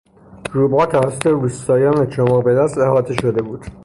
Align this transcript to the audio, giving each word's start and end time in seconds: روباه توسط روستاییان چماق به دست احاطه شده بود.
روباه 0.53 0.85
توسط 0.85 1.27
روستاییان 1.27 2.09
چماق 2.09 2.43
به 2.43 2.55
دست 2.55 2.77
احاطه 2.77 3.13
شده 3.13 3.41
بود. 3.41 3.65